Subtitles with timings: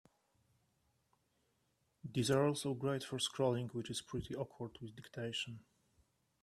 [2.11, 5.59] These are also great for scrolling, which is pretty awkward with dictation.